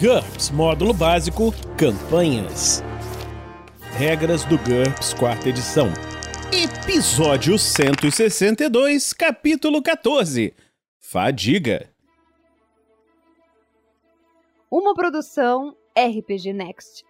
[0.00, 2.84] GURPS Módulo Básico Campanhas.
[3.96, 5.88] Regras do GURPS Quarta Edição.
[6.52, 10.54] Episódio 162, Capítulo 14
[11.00, 11.90] Fadiga.
[14.70, 17.04] Uma produção RPG Next.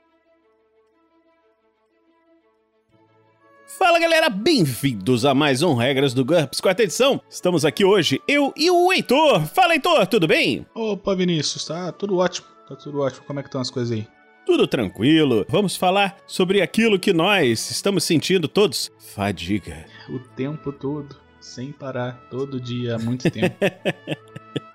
[3.66, 7.20] Fala galera, bem-vindos a mais um Regras do GURPS Quarta Edição.
[7.28, 9.44] Estamos aqui hoje, eu e o Heitor.
[9.44, 10.66] Fala Heitor, tudo bem?
[10.74, 13.24] Opa, Vinícius, tá tudo ótimo, tá tudo ótimo.
[13.26, 14.06] Como é que estão as coisas aí?
[14.44, 15.44] Tudo tranquilo.
[15.48, 19.86] Vamos falar sobre aquilo que nós estamos sentindo todos: fadiga.
[20.08, 23.56] O tempo todo, sem parar, todo dia, há muito tempo.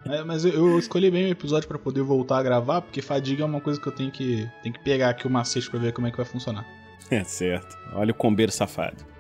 [0.05, 3.45] É, mas eu, escolhi bem o episódio pra poder voltar a gravar, porque fadiga é
[3.45, 6.05] uma coisa que eu tenho que, tenho que pegar aqui o macete pra ver como
[6.05, 6.65] é que vai funcionar.
[7.09, 7.77] É certo.
[7.93, 9.12] Olha o combeiro safado.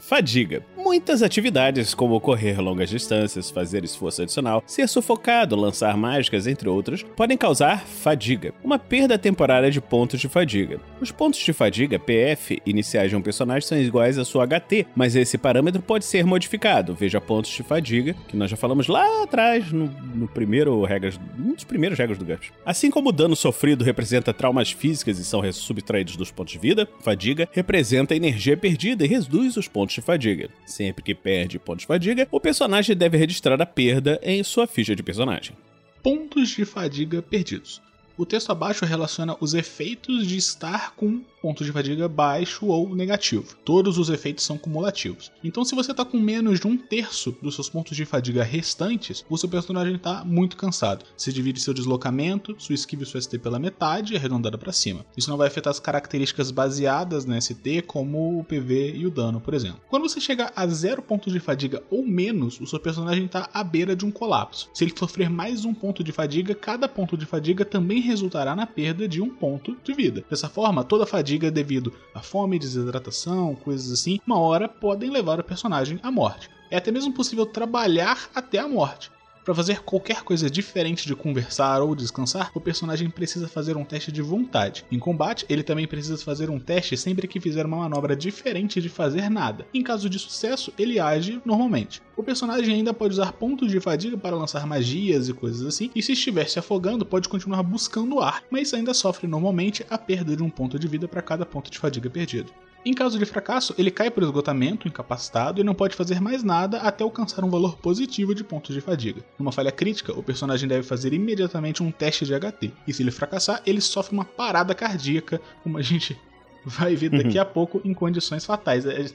[0.00, 0.64] Fadiga.
[0.76, 7.02] Muitas atividades, como correr longas distâncias, fazer esforço adicional, ser sufocado, lançar mágicas, entre outros,
[7.14, 10.80] podem causar fadiga, uma perda temporária de pontos de fadiga.
[11.00, 15.14] Os pontos de fadiga, PF, iniciais de um personagem são iguais à sua HT, mas
[15.14, 16.94] esse parâmetro pode ser modificado.
[16.94, 21.54] Veja pontos de fadiga, que nós já falamos lá atrás, no, no primeiro regras, um
[21.54, 22.50] dos primeiros regras do GURPS.
[22.64, 26.88] Assim como o dano sofrido representa traumas físicas e são subtraídos dos pontos de vida,
[27.00, 30.48] fadiga representa energia perdida e reduz os pontos de fadiga.
[30.66, 34.94] Sempre que perde pontos de fadiga, o personagem deve registrar a perda em sua ficha
[34.94, 35.56] de personagem.
[36.02, 37.82] Pontos de fadiga perdidos.
[38.20, 43.56] O texto abaixo relaciona os efeitos de estar com ponto de fadiga baixo ou negativo.
[43.64, 45.32] Todos os efeitos são cumulativos.
[45.42, 49.24] Então, se você está com menos de um terço dos seus pontos de fadiga restantes,
[49.26, 51.06] o seu personagem está muito cansado.
[51.16, 55.06] Você divide seu deslocamento, sua esquiva e sua ST pela metade, arredondada para cima.
[55.16, 59.40] Isso não vai afetar as características baseadas na ST, como o PV e o dano,
[59.40, 59.80] por exemplo.
[59.88, 63.64] Quando você chegar a zero pontos de fadiga ou menos, o seu personagem está à
[63.64, 64.68] beira de um colapso.
[64.74, 68.66] Se ele sofrer mais um ponto de fadiga, cada ponto de fadiga também resultará na
[68.66, 70.24] perda de um ponto de vida.
[70.28, 75.44] Dessa forma, toda fadiga devido a fome, desidratação, coisas assim, uma hora podem levar o
[75.44, 76.50] personagem à morte.
[76.70, 79.10] É até mesmo possível trabalhar até a morte.
[79.44, 84.12] Para fazer qualquer coisa diferente de conversar ou descansar, o personagem precisa fazer um teste
[84.12, 84.84] de vontade.
[84.92, 88.88] Em combate, ele também precisa fazer um teste sempre que fizer uma manobra diferente de
[88.90, 89.66] fazer nada.
[89.72, 92.02] Em caso de sucesso, ele age normalmente.
[92.16, 96.02] O personagem ainda pode usar pontos de fadiga para lançar magias e coisas assim, e
[96.02, 100.42] se estiver se afogando, pode continuar buscando ar, mas ainda sofre normalmente a perda de
[100.42, 102.52] um ponto de vida para cada ponto de fadiga perdido.
[102.84, 106.78] Em caso de fracasso, ele cai por esgotamento, incapacitado e não pode fazer mais nada
[106.78, 109.22] até alcançar um valor positivo de pontos de fadiga.
[109.38, 113.10] Numa falha crítica, o personagem deve fazer imediatamente um teste de HT, e se ele
[113.10, 116.18] fracassar, ele sofre uma parada cardíaca, como a gente
[116.64, 118.86] vai ver daqui a pouco em condições fatais.
[118.86, 119.06] É,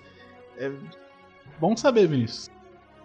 [0.57, 0.71] é
[1.59, 2.51] bom saber, Vinícius.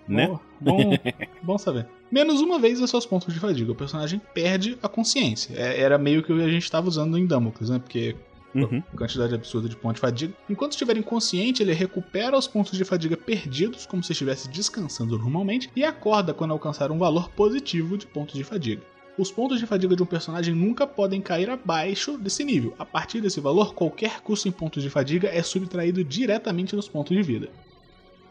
[0.06, 0.27] Né?
[0.27, 0.98] Bom, bom,
[1.42, 1.87] bom saber.
[2.10, 3.71] Menos uma vez os seus pontos de fadiga.
[3.71, 5.54] O personagem perde a consciência.
[5.56, 7.78] É, era meio que o que a gente estava usando em Damocles, né?
[7.78, 8.16] Porque
[8.55, 8.83] Uhum.
[8.97, 10.34] quantidade absurda de pontos de fadiga.
[10.49, 15.71] Enquanto estiver inconsciente, ele recupera os pontos de fadiga perdidos, como se estivesse descansando normalmente,
[15.75, 18.83] e acorda quando alcançar um valor positivo de pontos de fadiga.
[19.19, 22.75] Os pontos de fadiga de um personagem nunca podem cair abaixo desse nível.
[22.78, 27.15] A partir desse valor, qualquer custo em pontos de fadiga é subtraído diretamente dos pontos
[27.16, 27.50] de vida.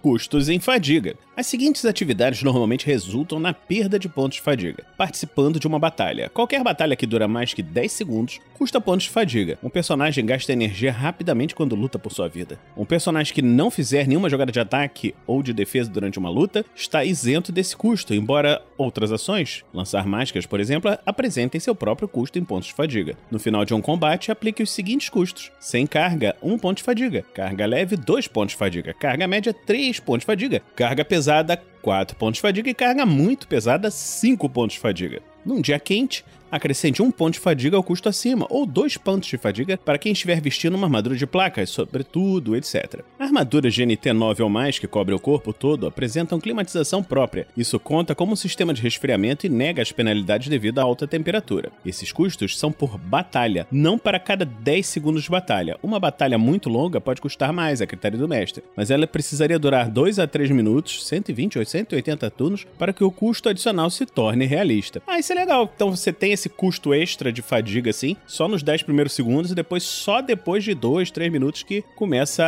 [0.01, 1.15] Custos em fadiga.
[1.35, 4.85] As seguintes atividades normalmente resultam na perda de pontos de fadiga.
[4.97, 6.29] Participando de uma batalha.
[6.29, 9.57] Qualquer batalha que dura mais que 10 segundos custa pontos de fadiga.
[9.63, 12.59] Um personagem gasta energia rapidamente quando luta por sua vida.
[12.75, 16.65] Um personagem que não fizer nenhuma jogada de ataque ou de defesa durante uma luta
[16.75, 22.39] está isento desse custo, embora outras ações, lançar mágicas, por exemplo, apresentem seu próprio custo
[22.39, 23.17] em pontos de fadiga.
[23.31, 27.25] No final de um combate, aplique os seguintes custos: sem carga, 1 ponto de fadiga.
[27.33, 28.93] Carga leve, 2 pontos de fadiga.
[28.93, 30.61] Carga média, 3 pontos de fadiga.
[30.75, 32.69] Carga pesada, 4 pontos de fadiga.
[32.69, 35.21] E carga muito pesada, 5 pontos de fadiga.
[35.45, 39.37] Num dia quente, acrescente um ponto de fadiga ao custo acima, ou dois pontos de
[39.37, 43.01] fadiga para quem estiver vestindo uma armadura de placas, sobretudo, etc.
[43.17, 47.47] Armaduras de NT9 ou mais que cobrem o corpo todo apresentam climatização própria.
[47.55, 51.71] Isso conta como um sistema de resfriamento e nega as penalidades devido à alta temperatura.
[51.85, 55.77] Esses custos são por batalha, não para cada 10 segundos de batalha.
[55.83, 59.89] Uma batalha muito longa pode custar mais, a critério do mestre, mas ela precisaria durar
[59.89, 64.45] 2 a 3 minutos, 120 ou 180 turnos, para que o custo adicional se torne
[64.45, 65.01] realista.
[65.33, 65.71] É legal.
[65.73, 69.55] Então você tem esse custo extra de fadiga, assim, só nos 10 primeiros segundos e
[69.55, 72.43] depois só depois de 2, 3 minutos que começa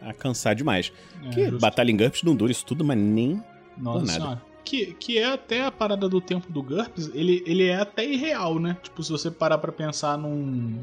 [0.00, 0.92] a, a cansar demais.
[1.24, 1.60] É, que justo.
[1.60, 3.42] batalha em GURPS não dura isso tudo, mas nem
[3.76, 4.12] Nossa nada.
[4.12, 4.42] senhora.
[4.64, 8.58] Que, que é até a parada do tempo do GURPS, ele, ele é até irreal,
[8.58, 8.76] né?
[8.82, 10.78] Tipo, se você parar pra pensar num.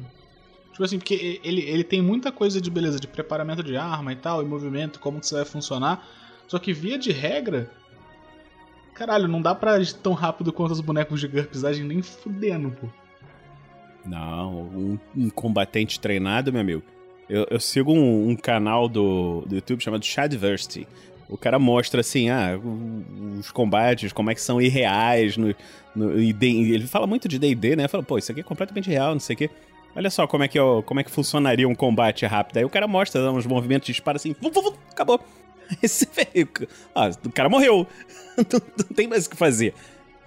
[0.72, 4.16] Tipo assim, porque ele, ele tem muita coisa de beleza, de preparamento de arma e
[4.16, 6.06] tal, e movimento, como que isso vai funcionar.
[6.48, 7.72] Só que via de regra.
[9.00, 12.70] Caralho, não dá pra agir tão rápido quanto os bonecos de GURPS agem nem fudendo,
[12.70, 12.88] pô.
[14.06, 16.84] Não, um, um combatente treinado, meu amigo.
[17.30, 20.86] Eu, eu sigo um, um, canal do, do YouTube chamado Shadversity.
[21.30, 22.60] O cara mostra assim, ah,
[23.40, 25.38] os combates, como é que são irreais.
[25.38, 25.56] No,
[25.96, 27.88] no, ele fala muito de DD, né?
[27.88, 29.50] Fala, pô, isso aqui é completamente real, não sei o quê.
[29.96, 32.58] Olha só como é que, como é que funcionaria um combate rápido.
[32.58, 34.36] Aí o cara mostra uns movimentos de disparo assim,
[34.92, 35.24] acabou.
[35.82, 36.08] Esse.
[36.96, 37.88] Ah, o cara morreu.
[38.38, 39.74] não, não tem mais o que fazer.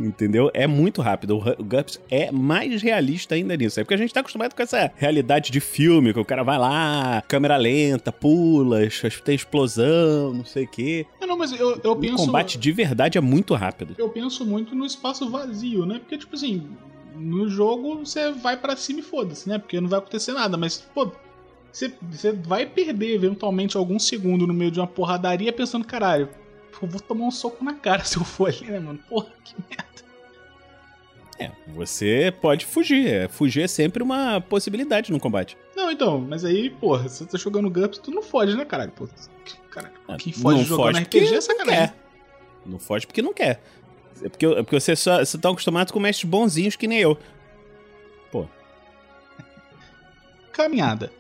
[0.01, 0.51] Entendeu?
[0.53, 1.39] É muito rápido.
[1.39, 3.79] O GURPS é mais realista ainda nisso.
[3.79, 6.59] É porque a gente tá acostumado com essa realidade de filme, que o cara vai
[6.59, 8.81] lá, câmera lenta, pula,
[9.25, 11.07] tem explosão, não sei o quê.
[11.21, 12.23] É, não, mas eu, eu penso.
[12.23, 13.95] O combate de verdade é muito rápido.
[13.97, 16.01] Eu penso muito no espaço vazio, né?
[16.01, 16.67] Porque, tipo assim,
[17.15, 19.59] no jogo você vai para cima e foda-se, né?
[19.59, 21.13] Porque não vai acontecer nada, mas, pô,
[21.73, 26.29] você, você vai perder eventualmente alguns segundos no meio de uma porradaria pensando, caralho,
[26.81, 28.99] eu vou tomar um soco na cara se eu for ali, né, mano?
[29.09, 29.93] Porra, que merda.
[31.39, 33.09] É, você pode fugir.
[33.09, 35.57] É, fugir é sempre uma possibilidade no combate.
[35.75, 38.93] Não, então, mas aí, porra, se você tá jogando GURPS, tu não foge, né, caralho?
[38.93, 39.09] Pô,
[39.71, 41.93] caralho, ah, quem foge não jogando foge RPG é sacanagem.
[42.65, 43.63] Não, não foge porque não quer.
[44.23, 47.19] É porque, é porque você só você tá acostumado com mestres bonzinhos que nem eu.
[48.31, 48.47] Pô.
[50.53, 51.11] Caminhada.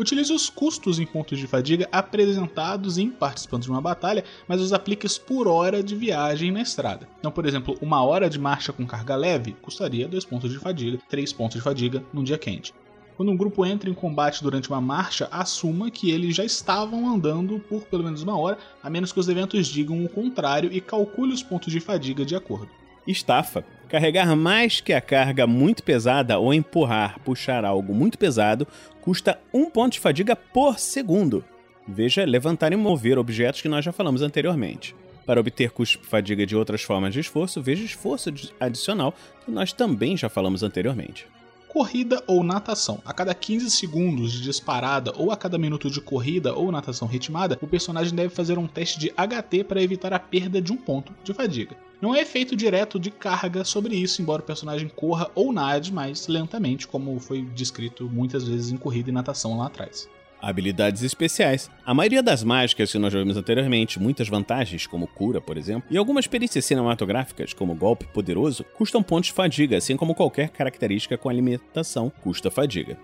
[0.00, 4.72] Utilize os custos em pontos de fadiga apresentados em participantes de uma batalha, mas os
[4.72, 7.06] aplique por hora de viagem na estrada.
[7.18, 10.98] Então, por exemplo, uma hora de marcha com carga leve custaria 2 pontos de fadiga,
[11.06, 12.72] 3 pontos de fadiga num dia quente.
[13.14, 17.60] Quando um grupo entra em combate durante uma marcha, assuma que eles já estavam andando
[17.60, 21.34] por pelo menos uma hora, a menos que os eventos digam o contrário e calcule
[21.34, 22.79] os pontos de fadiga de acordo.
[23.06, 23.64] Estafa.
[23.88, 28.66] Carregar mais que a carga muito pesada ou empurrar, puxar algo muito pesado
[29.00, 31.44] custa um ponto de fadiga por segundo.
[31.88, 34.94] Veja levantar e mover objetos que nós já falamos anteriormente.
[35.26, 39.14] Para obter custo fadiga de outras formas de esforço, veja esforço adicional,
[39.44, 41.26] que nós também já falamos anteriormente
[41.70, 43.00] corrida ou natação.
[43.04, 47.56] A cada 15 segundos de disparada ou a cada minuto de corrida ou natação ritmada,
[47.62, 51.14] o personagem deve fazer um teste de HT para evitar a perda de um ponto
[51.22, 51.76] de fadiga.
[52.00, 56.26] Não é efeito direto de carga sobre isso, embora o personagem corra ou nade mais
[56.28, 60.08] lentamente, como foi descrito muitas vezes em corrida e natação lá atrás.
[60.40, 61.70] Habilidades especiais.
[61.84, 65.84] A maioria das mágicas que nós já vimos anteriormente, muitas vantagens, como cura, por exemplo,
[65.90, 71.18] e algumas perícias cinematográficas, como golpe poderoso, custam pontos de fadiga, assim como qualquer característica
[71.18, 72.96] com alimentação custa fadiga.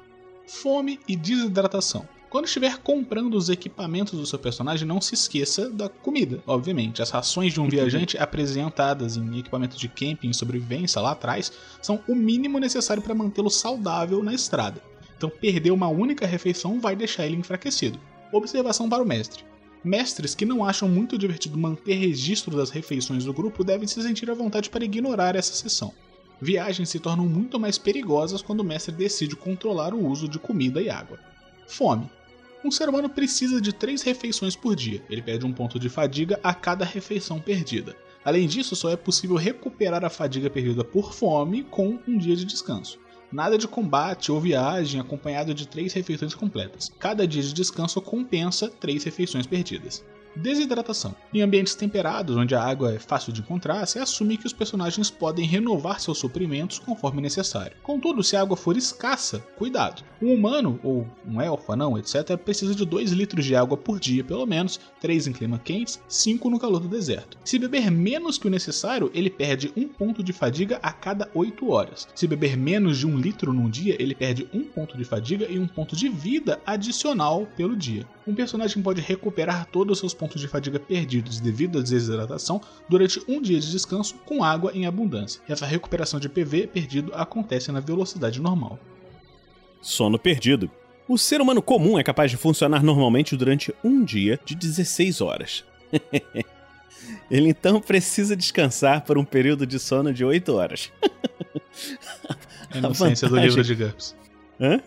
[0.46, 2.08] Fome e desidratação.
[2.36, 7.00] Quando estiver comprando os equipamentos do seu personagem, não se esqueça da comida, obviamente.
[7.00, 11.50] As rações de um viajante apresentadas em equipamento de camping e sobrevivência lá atrás
[11.80, 14.82] são o mínimo necessário para mantê-lo saudável na estrada.
[15.16, 17.98] Então, perder uma única refeição vai deixar ele enfraquecido.
[18.30, 19.42] Observação para o mestre.
[19.82, 24.30] Mestres que não acham muito divertido manter registro das refeições do grupo devem se sentir
[24.30, 25.90] à vontade para ignorar essa sessão.
[26.38, 30.82] Viagens se tornam muito mais perigosas quando o mestre decide controlar o uso de comida
[30.82, 31.18] e água.
[31.66, 32.10] Fome.
[32.66, 35.00] Um ser humano precisa de três refeições por dia.
[35.08, 37.94] Ele perde um ponto de fadiga a cada refeição perdida.
[38.24, 42.44] Além disso, só é possível recuperar a fadiga perdida por fome com um dia de
[42.44, 42.98] descanso.
[43.30, 46.90] Nada de combate ou viagem acompanhado de três refeições completas.
[46.98, 50.04] Cada dia de descanso compensa três refeições perdidas.
[50.36, 51.16] Desidratação.
[51.32, 55.10] Em ambientes temperados, onde a água é fácil de encontrar, se assume que os personagens
[55.10, 57.76] podem renovar seus suprimentos conforme necessário.
[57.82, 60.05] Contudo, se a água for escassa, cuidado.
[60.20, 64.22] Um humano, ou um elfo, anão, etc., precisa de 2 litros de água por dia,
[64.22, 67.38] pelo menos, 3 em clima quentes, 5 no calor do deserto.
[67.43, 71.70] Se beber menos que o necessário, ele perde um ponto de fadiga a cada 8
[71.70, 72.06] horas.
[72.14, 75.58] Se beber menos de um litro num dia, ele perde um ponto de fadiga e
[75.58, 78.06] um ponto de vida adicional pelo dia.
[78.26, 82.60] Um personagem pode recuperar todos os seus pontos pontos de fadiga perdidos devido à desidratação
[82.88, 85.40] durante um dia de descanso com água em abundância.
[85.48, 88.76] Essa recuperação de PV perdido acontece na velocidade normal.
[89.80, 90.68] Sono perdido.
[91.08, 95.64] O ser humano comum é capaz de funcionar normalmente durante um dia de 16 horas.
[97.30, 100.92] Ele então precisa descansar por um período de sono de 8 horas.
[102.68, 104.16] A inocência a do livro de GURPS.
[104.60, 104.82] Hã?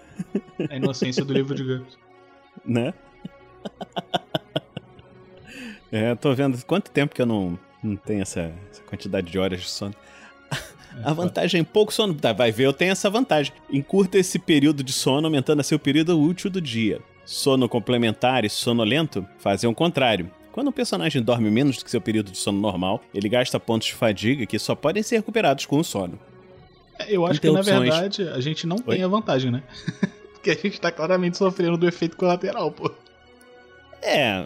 [0.70, 1.98] A inocência do livro de GURPS.
[2.66, 2.94] Né?
[5.92, 9.40] É, eu tô vendo quanto tempo que eu não, não tenho essa, essa quantidade de
[9.40, 9.96] horas de sono.
[11.04, 12.14] A vantagem é pouco sono.
[12.14, 13.54] Tá, vai ver, eu tenho essa vantagem.
[13.72, 17.00] Encurta esse período de sono, aumentando assim o período útil do dia.
[17.26, 20.30] Sono complementar e sonolento fazem o contrário.
[20.52, 23.88] Quando um personagem dorme menos do que seu período de sono normal, ele gasta pontos
[23.88, 26.20] de fadiga que só podem ser recuperados com o sono.
[26.98, 28.96] É, eu acho que, na verdade, a gente não Oi?
[28.96, 29.64] tem a vantagem, né?
[30.34, 32.92] Porque a gente tá claramente sofrendo do efeito colateral, pô.
[34.02, 34.44] É,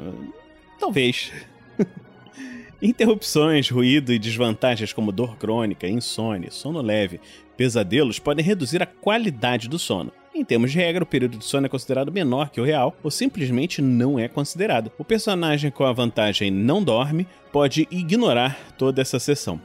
[0.79, 1.31] Talvez.
[2.81, 7.21] Interrupções, ruído e desvantagens como dor crônica, insônia, sono leve,
[7.55, 10.11] pesadelos podem reduzir a qualidade do sono.
[10.35, 13.11] Em termos de regra, o período de sono é considerado menor que o real ou
[13.11, 14.91] simplesmente não é considerado.
[14.97, 19.61] O personagem com a vantagem não dorme pode ignorar toda essa sessão.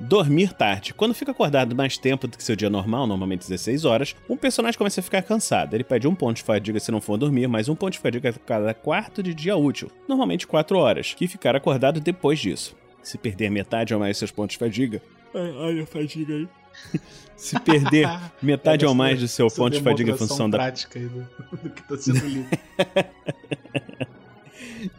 [0.00, 0.94] Dormir tarde.
[0.94, 4.78] Quando fica acordado mais tempo do que seu dia normal, normalmente 16 horas, um personagem
[4.78, 5.74] começa a ficar cansado.
[5.74, 8.30] Ele pede um ponto de fadiga se não for dormir, mais um ponto de fadiga
[8.30, 12.76] a cada quarto de dia útil, normalmente 4 horas, que ficar acordado depois disso.
[13.02, 15.02] Se perder metade ou mais seus pontos de fadiga.
[15.34, 16.48] Ai, olha a fadiga aí.
[17.36, 18.08] Se perder
[18.42, 20.58] metade ou mais do seu ponto de fadiga em função da.
[20.58, 21.20] prática aí do,
[21.62, 22.48] do que está sendo lido.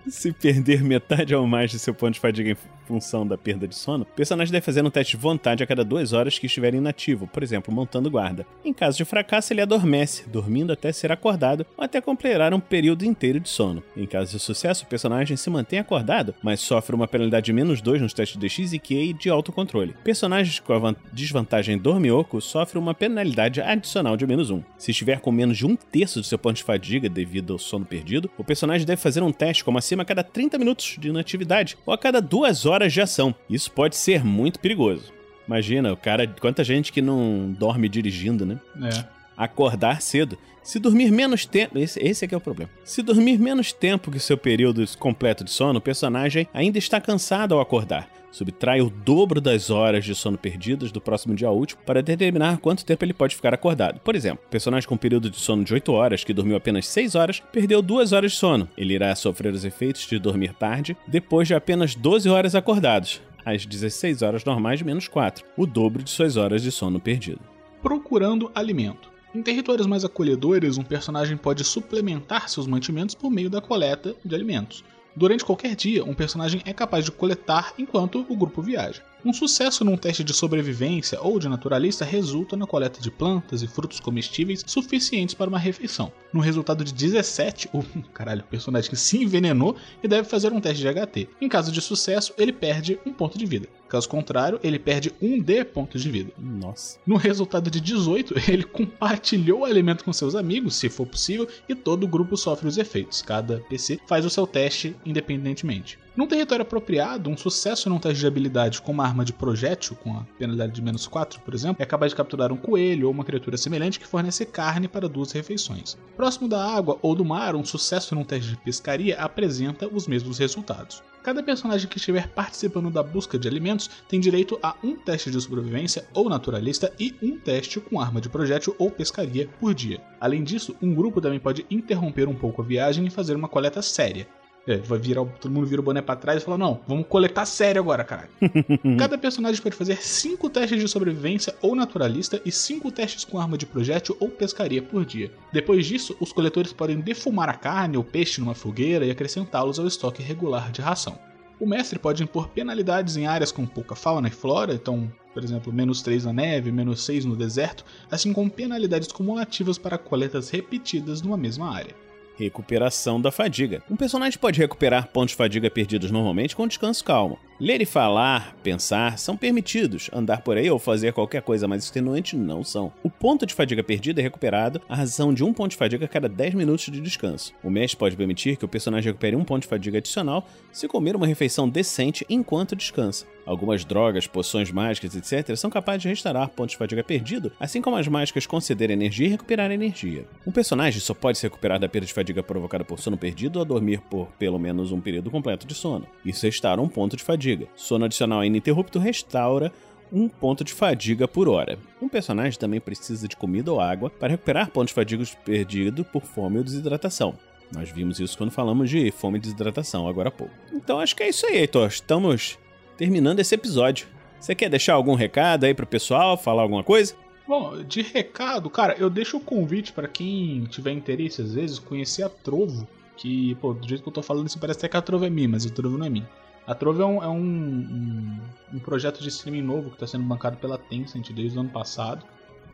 [0.10, 3.76] Se perder metade ou mais de seu ponto de fadiga em função da perda de
[3.76, 6.74] sono, o personagem deve fazer um teste de vontade a cada duas horas que estiver
[6.74, 8.48] inativo, por exemplo, montando guarda.
[8.66, 13.06] Em caso de fracasso, ele adormece, dormindo até ser acordado ou até completar um período
[13.06, 13.84] inteiro de sono.
[13.96, 17.80] Em caso de sucesso, o personagem se mantém acordado, mas sofre uma penalidade de menos
[17.80, 19.94] 2 nos testes de X e Q e de autocontrole.
[20.04, 24.64] Personagens com a desvantagem dormioco sofrem uma penalidade adicional de menos 1.
[24.80, 27.86] Se estiver com menos de um terço do seu ponto de fadiga devido ao sono
[27.86, 31.78] perdido, o personagem deve fazer um teste como acima a cada 30 minutos de inatividade
[31.86, 33.36] ou a cada duas horas horas de ação.
[33.50, 35.12] Isso pode ser muito perigoso.
[35.46, 38.60] Imagina, o cara, quanta gente que não dorme dirigindo, né?
[38.82, 39.06] É.
[39.36, 40.38] Acordar cedo.
[40.62, 41.78] Se dormir menos tempo.
[41.78, 42.70] Esse, esse aqui é o problema.
[42.84, 47.02] Se dormir menos tempo que o seu período completo de sono, o personagem ainda está
[47.02, 51.78] cansado ao acordar subtrai o dobro das horas de sono perdidas do próximo dia útil
[51.86, 54.00] para determinar quanto tempo ele pode ficar acordado.
[54.00, 56.88] Por exemplo, o personagem com um período de sono de 8 horas, que dormiu apenas
[56.88, 58.68] 6 horas, perdeu 2 horas de sono.
[58.78, 63.66] Ele irá sofrer os efeitos de dormir tarde depois de apenas 12 horas acordados, às
[63.66, 67.42] 16 horas normais menos 4, o dobro de suas horas de sono perdido.
[67.82, 69.10] Procurando alimento.
[69.34, 74.34] Em territórios mais acolhedores, um personagem pode suplementar seus mantimentos por meio da coleta de
[74.34, 74.84] alimentos.
[75.20, 79.04] Durante qualquer dia, um personagem é capaz de coletar enquanto o grupo viaja.
[79.24, 83.68] Um sucesso num teste de sobrevivência ou de naturalista resulta na coleta de plantas e
[83.68, 86.10] frutos comestíveis suficientes para uma refeição.
[86.32, 87.84] No resultado de 17, o
[88.14, 91.30] caralho, o personagem se envenenou e deve fazer um teste de HT.
[91.42, 93.68] Em caso de sucesso, ele perde um ponto de vida.
[93.90, 96.32] Caso contrário, ele perde um D pontos de vida.
[96.38, 97.00] Nossa.
[97.06, 101.76] No resultado de 18, ele compartilhou o alimento com seus amigos, se for possível, e
[101.76, 103.22] todo o grupo sofre os efeitos.
[103.22, 105.98] Cada PC faz o seu teste independentemente.
[106.20, 110.18] Num território apropriado, um sucesso num teste de habilidade com uma arma de projétil, com
[110.18, 113.24] a penalidade de menos 4, por exemplo, é capaz de capturar um coelho ou uma
[113.24, 115.98] criatura semelhante que fornece carne para duas refeições.
[116.18, 120.38] Próximo da água ou do mar, um sucesso num teste de pescaria apresenta os mesmos
[120.38, 121.02] resultados.
[121.24, 125.40] Cada personagem que estiver participando da busca de alimentos tem direito a um teste de
[125.40, 130.02] sobrevivência ou naturalista e um teste com arma de projétil ou pescaria por dia.
[130.20, 133.82] Além disso, um grupo também pode interromper um pouco a viagem e fazer uma coleta
[133.82, 134.28] séria.
[134.68, 137.46] É, vai virar, todo mundo vira o boné pra trás e fala: Não, vamos coletar
[137.46, 138.30] sério agora, caralho.
[139.00, 143.58] Cada personagem pode fazer 5 testes de sobrevivência ou naturalista e 5 testes com arma
[143.58, 145.32] de projétil ou pescaria por dia.
[145.52, 149.88] Depois disso, os coletores podem defumar a carne ou peixe numa fogueira e acrescentá-los ao
[149.88, 151.18] estoque regular de ração.
[151.60, 155.74] O mestre pode impor penalidades em áreas com pouca fauna e flora, então, por exemplo,
[155.74, 161.22] menos 3 na neve, menos 6 no deserto, assim como penalidades cumulativas para coletas repetidas
[161.22, 161.94] numa mesma área.
[162.40, 163.84] Recuperação da fadiga.
[163.92, 167.38] Um personagem pode recuperar pontos de fadiga perdidos normalmente com descanso calmo.
[167.62, 170.10] Ler e falar, pensar são permitidos.
[170.14, 172.94] Andar por aí ou fazer qualquer coisa mais extenuante não são.
[173.04, 176.08] O ponto de fadiga perdido é recuperado à razão de um ponto de fadiga a
[176.08, 177.54] cada 10 minutos de descanso.
[177.62, 181.18] O mestre pode permitir que o personagem recupere um ponto de fadiga adicional se comer
[181.18, 183.26] uma refeição decente enquanto descansa.
[183.46, 187.98] Algumas drogas, poções mágicas, etc., são capazes de restaurar pontos de fadiga perdido, assim como
[187.98, 190.26] as mágicas conceder energia e recuperar energia.
[190.48, 193.66] Um personagem só pode se recuperar da perda de fadiga provocada por sono perdido ou
[193.66, 196.08] dormir por pelo menos um período completo de sono.
[196.24, 197.49] Isso restaura um ponto de fadiga.
[197.76, 199.72] Sono adicional ininterrupto restaura
[200.12, 201.78] um ponto de fadiga por hora.
[202.02, 206.24] Um personagem também precisa de comida ou água para recuperar pontos de fadiga perdido por
[206.24, 207.36] fome ou desidratação.
[207.72, 210.54] Nós vimos isso quando falamos de fome e desidratação agora há pouco.
[210.74, 211.88] Então acho que é isso aí, Heitor.
[211.88, 212.58] Estamos
[212.98, 214.08] terminando esse episódio.
[214.40, 217.14] Você quer deixar algum recado aí pro pessoal, falar alguma coisa?
[217.48, 222.24] Bom, de recado, cara, eu deixo o convite para quem tiver interesse, às vezes, conhecer
[222.24, 222.88] a Trovo.
[223.18, 225.30] Que, pô, do jeito que eu tô falando, isso parece até que a Trovo é
[225.30, 226.30] minha, mas a Trovo não é minha.
[226.68, 228.40] A Trovo é um, é um,
[228.74, 232.24] um, projeto de streaming novo que está sendo bancado pela Tencent desde o ano passado.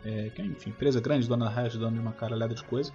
[0.04, 2.92] É, que é, enfim, empresa grande, dona da Hash, dona de uma caralhada de coisa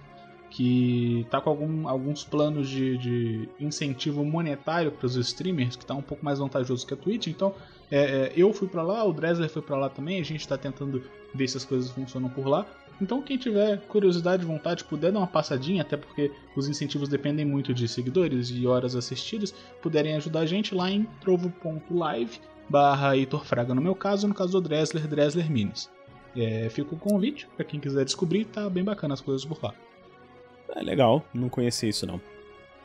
[0.51, 5.95] que tá com algum, alguns planos de, de incentivo monetário para os streamers, que tá
[5.95, 7.27] um pouco mais vantajoso que a Twitch.
[7.27, 7.55] Então,
[7.89, 10.57] é, é, eu fui para lá, o Dresler foi para lá também, a gente está
[10.57, 12.65] tentando ver se as coisas funcionam por lá.
[13.01, 17.73] Então, quem tiver curiosidade, vontade, puder dar uma passadinha, até porque os incentivos dependem muito
[17.73, 22.39] de seguidores e horas assistidas, puderem ajudar a gente lá em trovo.live
[22.69, 25.89] barra Heitor Fraga no meu caso, no caso do Dressler, Dressler Minis.
[26.37, 29.73] É, fica o convite para quem quiser descobrir, tá bem bacana as coisas por lá.
[30.75, 32.21] É legal, não conhecia isso não.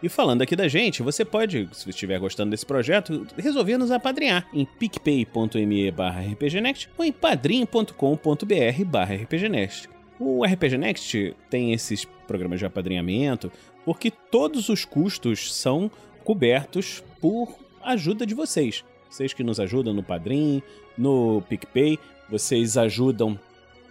[0.03, 4.49] E falando aqui da gente, você pode, se estiver gostando desse projeto, resolver nos apadrinhar
[4.53, 9.96] em picpay.me barra rpgnext ou em padrim.com.br barra rpgnext.
[10.19, 13.53] O RPG Next tem esses programas de apadrinhamento
[13.85, 15.91] porque todos os custos são
[16.25, 18.85] cobertos por ajuda de vocês.
[19.09, 20.63] Vocês que nos ajudam no Padrim,
[20.99, 23.39] no PicPay, vocês ajudam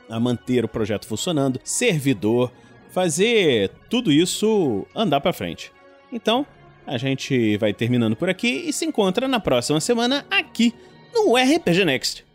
[0.10, 2.51] a manter o projeto funcionando, servidor,
[2.89, 5.72] fazer tudo isso andar para frente.
[6.12, 6.46] Então,
[6.86, 10.74] a gente vai terminando por aqui e se encontra na próxima semana aqui
[11.13, 12.35] no RPG Next.